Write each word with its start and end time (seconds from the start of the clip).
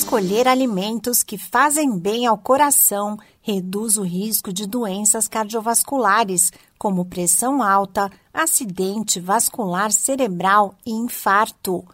Escolher 0.00 0.48
alimentos 0.48 1.22
que 1.22 1.36
fazem 1.36 1.98
bem 1.98 2.26
ao 2.26 2.38
coração 2.38 3.18
reduz 3.42 3.98
o 3.98 4.02
risco 4.02 4.50
de 4.50 4.66
doenças 4.66 5.28
cardiovasculares, 5.28 6.50
como 6.78 7.04
pressão 7.04 7.62
alta, 7.62 8.10
acidente 8.32 9.20
vascular 9.20 9.92
cerebral 9.92 10.74
e 10.86 10.90
infarto. 10.90 11.84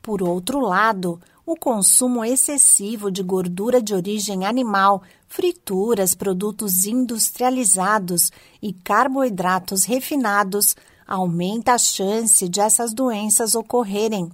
Por 0.00 0.22
outro 0.22 0.60
lado, 0.60 1.20
o 1.44 1.56
consumo 1.56 2.24
excessivo 2.24 3.10
de 3.10 3.24
gordura 3.24 3.82
de 3.82 3.92
origem 3.94 4.46
animal, 4.46 5.02
frituras, 5.26 6.14
produtos 6.14 6.84
industrializados 6.84 8.30
e 8.62 8.72
carboidratos 8.72 9.84
refinados 9.84 10.76
aumenta 11.04 11.72
a 11.72 11.78
chance 11.78 12.48
de 12.48 12.60
essas 12.60 12.94
doenças 12.94 13.56
ocorrerem. 13.56 14.30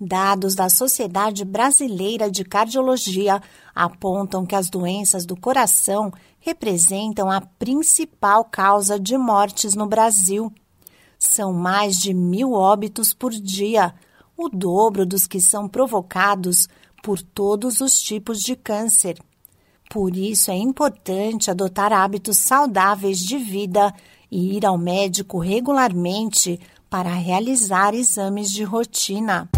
Dados 0.00 0.56
da 0.56 0.68
Sociedade 0.68 1.44
Brasileira 1.44 2.28
de 2.28 2.44
Cardiologia 2.44 3.40
apontam 3.72 4.44
que 4.44 4.56
as 4.56 4.68
doenças 4.68 5.24
do 5.24 5.36
coração 5.36 6.12
representam 6.40 7.30
a 7.30 7.40
principal 7.40 8.44
causa 8.44 8.98
de 8.98 9.16
mortes 9.16 9.74
no 9.74 9.86
Brasil. 9.86 10.52
São 11.16 11.52
mais 11.52 11.96
de 11.96 12.12
mil 12.12 12.52
óbitos 12.52 13.14
por 13.14 13.30
dia, 13.30 13.94
o 14.36 14.48
dobro 14.48 15.06
dos 15.06 15.28
que 15.28 15.40
são 15.40 15.68
provocados 15.68 16.68
por 17.02 17.22
todos 17.22 17.80
os 17.80 18.00
tipos 18.00 18.40
de 18.40 18.56
câncer. 18.56 19.16
Por 19.88 20.16
isso 20.16 20.50
é 20.50 20.56
importante 20.56 21.52
adotar 21.52 21.92
hábitos 21.92 22.38
saudáveis 22.38 23.18
de 23.18 23.38
vida 23.38 23.94
e 24.28 24.56
ir 24.56 24.66
ao 24.66 24.76
médico 24.76 25.38
regularmente 25.38 26.58
para 26.90 27.10
realizar 27.10 27.94
exames 27.94 28.50
de 28.50 28.64
rotina. 28.64 29.48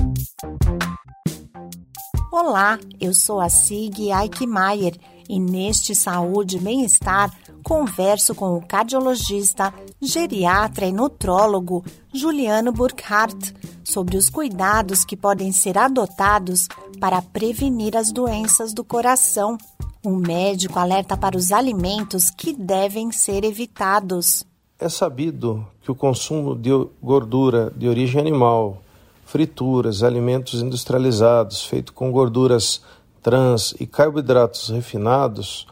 Olá, 2.30 2.78
eu 3.00 3.14
sou 3.14 3.40
a 3.40 3.48
Sig 3.48 4.10
Eichmeier 4.10 4.95
e 5.26 5.40
neste 5.40 5.95
Saúde 5.95 6.59
e 6.59 6.60
Bem-Estar 6.60 7.34
converso 7.62 8.34
com 8.34 8.54
o 8.54 8.60
cardiologista, 8.60 9.73
geriatra 9.98 10.84
e 10.84 10.93
nutrólogo 10.93 11.82
Juliano 12.12 12.70
Burkhardt 12.70 13.54
sobre 13.82 14.18
os 14.18 14.28
cuidados 14.28 15.06
que 15.06 15.16
podem 15.16 15.52
ser 15.52 15.78
adotados 15.78 16.68
para 17.00 17.23
prevenir 17.23 17.96
as 17.96 18.12
doenças 18.12 18.74
do 18.74 18.84
coração. 18.84 19.56
O 20.04 20.10
médico 20.10 20.78
alerta 20.78 21.16
para 21.16 21.38
os 21.38 21.50
alimentos 21.50 22.28
que 22.28 22.52
devem 22.52 23.10
ser 23.10 23.43
evitados. 23.43 24.45
É 24.78 24.90
sabido 24.90 25.66
que 25.80 25.90
o 25.90 25.95
consumo 25.95 26.54
de 26.54 26.68
gordura 27.02 27.73
de 27.74 27.88
origem 27.88 28.21
animal, 28.21 28.82
frituras, 29.27 30.05
alimentos 30.05 30.63
industrializados 30.63 31.65
feitos 31.65 31.93
com 31.93 32.13
gorduras 32.13 32.80
trans 33.21 33.74
e 33.80 33.85
carboidratos 33.85 34.71
refinados 34.71 35.66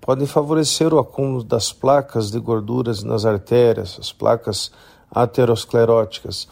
podem 0.00 0.26
favorecer 0.26 0.92
o 0.92 0.98
acúmulo 0.98 1.44
das 1.44 1.70
placas 1.70 2.30
de 2.30 2.40
gorduras 2.40 3.02
nas 3.02 3.26
artérias, 3.26 3.98
as 4.00 4.10
placas 4.10 4.72
ateroscleróticas, 5.10 6.48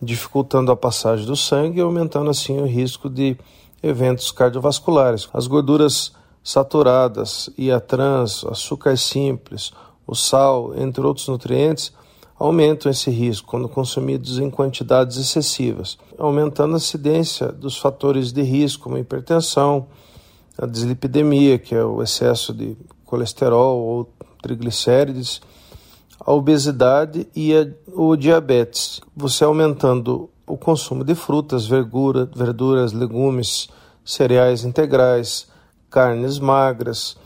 dificultando 0.00 0.70
a 0.70 0.76
passagem 0.76 1.26
do 1.26 1.36
sangue 1.36 1.80
e 1.80 1.82
aumentando 1.82 2.30
assim 2.30 2.60
o 2.60 2.66
risco 2.66 3.10
de 3.10 3.36
eventos 3.82 4.30
cardiovasculares. 4.30 5.28
As 5.34 5.48
gorduras 5.48 6.12
saturadas 6.42 7.50
e 7.58 7.72
a 7.72 7.80
trans, 7.80 8.44
açúcar 8.44 8.96
simples, 8.96 9.72
o 10.06 10.14
sal, 10.14 10.72
entre 10.76 11.04
outros 11.04 11.26
nutrientes, 11.26 11.92
aumentam 12.38 12.90
esse 12.90 13.10
risco 13.10 13.48
quando 13.48 13.68
consumidos 13.68 14.38
em 14.38 14.50
quantidades 14.50 15.16
excessivas, 15.16 15.98
aumentando 16.18 16.74
a 16.74 16.78
incidência 16.78 17.50
dos 17.50 17.78
fatores 17.78 18.32
de 18.32 18.42
risco, 18.42 18.84
como 18.84 18.96
a 18.96 19.00
hipertensão, 19.00 19.86
a 20.58 20.66
dislipidemia, 20.66 21.58
que 21.58 21.74
é 21.74 21.84
o 21.84 22.02
excesso 22.02 22.52
de 22.52 22.76
colesterol 23.04 23.78
ou 23.78 24.12
triglicérides, 24.42 25.40
a 26.20 26.32
obesidade 26.32 27.26
e 27.34 27.54
a, 27.54 27.66
o 27.92 28.16
diabetes. 28.16 29.00
Você 29.14 29.44
aumentando 29.44 30.30
o 30.46 30.56
consumo 30.56 31.04
de 31.04 31.14
frutas, 31.14 31.66
verdura, 31.66 32.28
verduras, 32.34 32.92
legumes, 32.92 33.68
cereais 34.04 34.64
integrais, 34.64 35.48
carnes 35.90 36.38
magras, 36.38 37.16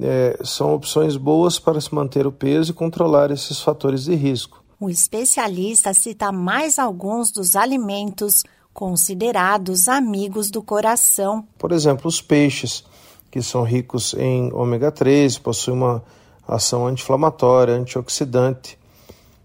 é, 0.00 0.38
são 0.44 0.74
opções 0.74 1.16
boas 1.16 1.58
para 1.58 1.80
se 1.80 1.94
manter 1.94 2.26
o 2.26 2.32
peso 2.32 2.70
e 2.70 2.74
controlar 2.74 3.30
esses 3.30 3.60
fatores 3.60 4.04
de 4.04 4.14
risco. 4.14 4.62
O 4.78 4.90
especialista 4.90 5.94
cita 5.94 6.30
mais 6.30 6.78
alguns 6.78 7.30
dos 7.30 7.56
alimentos 7.56 8.44
considerados 8.74 9.88
amigos 9.88 10.50
do 10.50 10.62
coração. 10.62 11.46
Por 11.58 11.72
exemplo, 11.72 12.08
os 12.08 12.20
peixes, 12.20 12.84
que 13.30 13.40
são 13.40 13.62
ricos 13.62 14.12
em 14.14 14.52
ômega 14.52 14.92
3, 14.92 15.38
possuem 15.38 15.78
uma 15.78 16.02
ação 16.46 16.86
anti-inflamatória, 16.86 17.74
antioxidante 17.74 18.78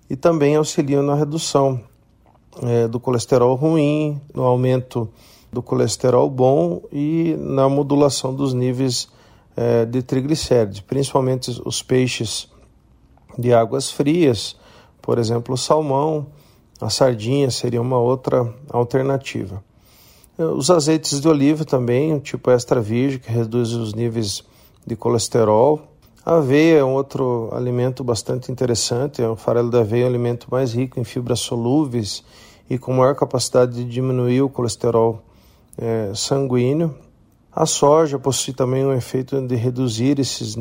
e 0.10 0.18
também 0.18 0.58
auxiliam 0.58 1.02
na 1.02 1.16
redução 1.16 1.82
é, 2.62 2.90
do 2.90 3.00
colesterol 3.00 3.56
ruim, 3.56 4.20
no 4.34 4.44
aumento 4.44 5.08
do 5.52 5.62
colesterol 5.62 6.30
bom 6.30 6.82
e 6.92 7.36
na 7.40 7.70
modulação 7.70 8.34
dos 8.34 8.54
níveis 8.54 9.08
é, 9.56 9.86
de 9.86 10.02
triglicéridos, 10.02 10.80
principalmente 10.80 11.62
os 11.66 11.82
peixes 11.82 12.50
de 13.38 13.54
águas 13.54 13.92
frias, 13.92 14.56
por 15.02 15.18
exemplo, 15.18 15.56
o 15.56 15.58
salmão, 15.58 16.28
a 16.80 16.90
sardinha 16.90 17.50
seria 17.50 17.82
uma 17.82 17.98
outra 17.98 18.54
alternativa. 18.70 19.64
É, 20.38 20.46
os 20.46 20.70
azeites 20.70 21.20
de 21.20 21.28
oliva 21.28 21.66
também, 21.66 22.18
tipo 22.20 22.50
extra 22.52 22.82
virgem, 22.82 23.20
que 23.20 23.32
reduz 23.32 23.74
os 23.74 23.94
níveis 23.94 24.44
de 24.86 24.96
colesterol. 24.96 25.82
A 26.26 26.38
aveia 26.38 26.80
é 26.80 26.84
um 26.84 26.94
outro 26.94 27.50
alimento 27.52 28.04
bastante 28.04 28.52
interessante. 28.52 29.22
O 29.22 29.36
farelo 29.36 29.70
da 29.70 29.80
aveia 29.80 30.04
é 30.04 30.06
um 30.06 30.10
alimento 30.10 30.48
mais 30.50 30.74
rico 30.74 31.00
em 31.00 31.04
fibras 31.04 31.40
solúveis 31.40 32.24
e 32.70 32.78
com 32.78 32.94
maior 32.94 33.16
capacidade 33.16 33.74
de 33.74 33.84
diminuir 33.84 34.42
o 34.42 34.50
colesterol 34.50 35.22
é, 35.78 36.12
sanguíneo. 36.14 36.96
A 37.54 37.66
soja 37.66 38.18
possui 38.18 38.54
também 38.54 38.86
um 38.86 38.94
efeito 38.94 39.42
de 39.42 39.56
reduzir 39.56 40.20
esses 40.20 40.58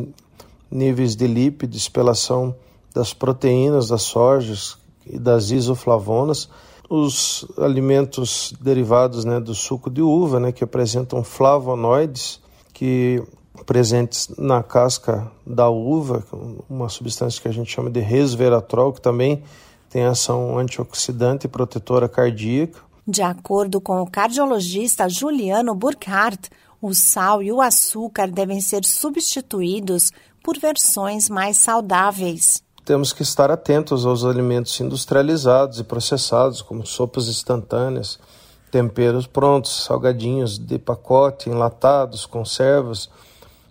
níveis 0.70 1.14
de 1.14 1.26
lípidos 1.26 1.88
pela 1.88 2.12
ação 2.12 2.54
das 2.92 3.14
proteínas 3.14 3.88
das 3.88 4.02
sojas 4.02 4.76
e 5.06 5.18
das 5.18 5.50
isoflavonas. 5.50 6.48
Os 6.88 7.46
alimentos 7.56 8.52
derivados 8.60 9.24
né, 9.24 9.38
do 9.38 9.54
suco 9.54 9.88
de 9.88 10.02
uva, 10.02 10.40
né, 10.40 10.50
que 10.50 10.64
apresentam 10.64 11.22
flavonoides, 11.22 12.40
que 12.72 13.22
presentes 13.64 14.28
na 14.36 14.62
casca 14.62 15.30
da 15.46 15.68
uva, 15.68 16.24
uma 16.68 16.88
substância 16.88 17.40
que 17.40 17.46
a 17.46 17.52
gente 17.52 17.70
chama 17.70 17.90
de 17.90 18.00
resveratrol, 18.00 18.92
que 18.92 19.00
também 19.00 19.44
tem 19.88 20.04
ação 20.04 20.58
antioxidante 20.58 21.46
e 21.46 21.48
protetora 21.48 22.08
cardíaca. 22.08 22.80
De 23.06 23.22
acordo 23.22 23.80
com 23.80 24.00
o 24.00 24.10
cardiologista 24.10 25.08
Juliano 25.08 25.74
Burkhardt, 25.74 26.50
o 26.80 26.94
sal 26.94 27.42
e 27.42 27.52
o 27.52 27.60
açúcar 27.60 28.28
devem 28.28 28.60
ser 28.60 28.84
substituídos 28.84 30.10
por 30.42 30.58
versões 30.58 31.28
mais 31.28 31.58
saudáveis. 31.58 32.62
Temos 32.84 33.12
que 33.12 33.22
estar 33.22 33.50
atentos 33.50 34.06
aos 34.06 34.24
alimentos 34.24 34.78
industrializados 34.80 35.78
e 35.78 35.84
processados, 35.84 36.62
como 36.62 36.86
sopas 36.86 37.28
instantâneas, 37.28 38.18
temperos 38.70 39.26
prontos, 39.26 39.84
salgadinhos 39.84 40.58
de 40.58 40.78
pacote, 40.78 41.50
enlatados, 41.50 42.24
conservas, 42.24 43.10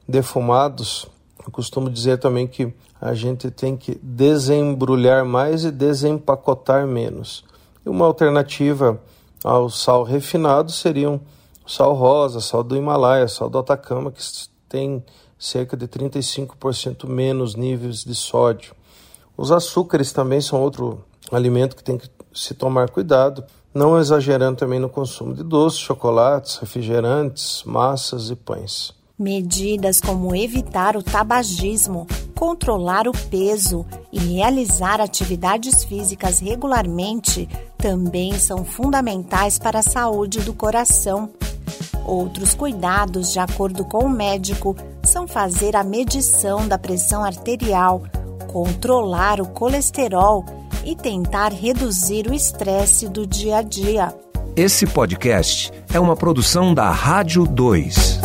defumados. 0.08 1.08
Eu 1.44 1.52
costumo 1.52 1.90
dizer 1.90 2.20
também 2.20 2.48
que 2.48 2.74
a 3.02 3.14
gente 3.14 3.50
tem 3.50 3.76
que 3.76 4.00
desembrulhar 4.04 5.26
mais 5.26 5.64
e 5.64 5.72
desempacotar 5.72 6.86
menos. 6.86 7.44
E 7.86 7.90
uma 7.90 8.06
alternativa 8.06 9.02
ao 9.44 9.70
sal 9.70 10.04
refinado 10.04 10.72
seriam 10.72 11.22
sal 11.70 11.94
rosa, 11.94 12.42
sal 12.42 12.64
do 12.64 12.76
Himalaia, 12.76 13.28
sal 13.28 13.48
do 13.48 13.60
Atacama, 13.60 14.12
que 14.12 14.24
tem 14.68 15.06
cerca 15.38 15.78
de 15.78 15.88
35% 15.88 17.08
menos 17.08 17.54
níveis 17.54 18.04
de 18.04 18.16
sódio. 18.16 18.74
Os 19.38 19.52
açúcares 19.52 20.12
também 20.12 20.42
são 20.42 20.60
outro 20.60 21.06
alimento 21.32 21.76
que 21.76 21.84
tem 21.84 21.98
que 21.98 22.10
se 22.34 22.56
tomar 22.56 22.90
cuidado, 22.90 23.44
não 23.72 24.00
exagerando 24.00 24.58
também 24.58 24.80
no 24.80 24.90
consumo 24.90 25.36
de 25.36 25.44
doces, 25.44 25.80
chocolates, 25.80 26.58
refrigerantes, 26.58 27.64
massas 27.64 28.32
e 28.32 28.36
pães. 28.36 28.92
Medidas 29.18 30.02
como 30.02 30.36
evitar 30.36 30.98
o 30.98 31.04
tabagismo, 31.04 32.08
controlar 32.36 33.08
o 33.08 33.12
peso 33.12 33.86
e 34.12 34.18
realizar 34.18 35.00
atividades 35.00 35.84
físicas 35.84 36.40
regularmente 36.40 37.48
também 37.78 38.40
são 38.40 38.66
fundamentais 38.66 39.60
para 39.60 39.80
a 39.80 39.84
saúde 39.84 40.40
do 40.40 40.54
coração. 40.54 41.30
Outros 42.10 42.56
cuidados, 42.56 43.32
de 43.32 43.38
acordo 43.38 43.86
com 43.86 44.00
o 44.00 44.10
médico, 44.10 44.76
são 45.04 45.28
fazer 45.28 45.76
a 45.76 45.84
medição 45.84 46.68
da 46.68 46.76
pressão 46.76 47.24
arterial, 47.24 48.02
controlar 48.48 49.40
o 49.40 49.46
colesterol 49.46 50.44
e 50.84 50.96
tentar 50.96 51.54
reduzir 51.54 52.28
o 52.28 52.34
estresse 52.34 53.08
do 53.08 53.28
dia 53.28 53.58
a 53.58 53.62
dia. 53.62 54.12
Esse 54.56 54.88
podcast 54.88 55.72
é 55.94 56.00
uma 56.00 56.16
produção 56.16 56.74
da 56.74 56.90
Rádio 56.90 57.46
2. 57.46 58.20